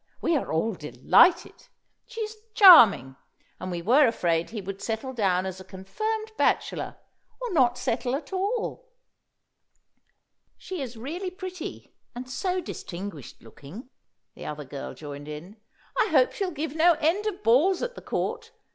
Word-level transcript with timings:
We 0.19 0.35
are 0.35 0.51
all 0.51 0.73
delighted. 0.73 1.67
She 2.07 2.21
is 2.21 2.35
charming; 2.55 3.17
and 3.59 3.69
we 3.69 3.83
were 3.83 4.07
afraid 4.07 4.49
he 4.49 4.59
would 4.59 4.81
settle 4.81 5.13
down 5.13 5.45
as 5.45 5.59
a 5.59 5.63
confirmed 5.63 6.31
bachelor, 6.39 6.97
or 7.39 7.53
not 7.53 7.77
settle 7.77 8.15
at 8.15 8.33
all." 8.33 8.89
"She 10.57 10.81
is 10.81 10.97
really 10.97 11.29
pretty, 11.29 11.93
and 12.15 12.27
so 12.27 12.59
distinguished 12.61 13.43
looking," 13.43 13.91
the 14.33 14.47
other 14.47 14.65
girl 14.65 14.95
joined 14.95 15.27
in. 15.27 15.57
"I 15.95 16.07
hope 16.09 16.31
she'll 16.31 16.49
give 16.49 16.75
no 16.75 16.93
end 16.93 17.27
of 17.27 17.43
balls 17.43 17.83
at 17.83 17.93
the 17.93 18.01
Court. 18.01 18.51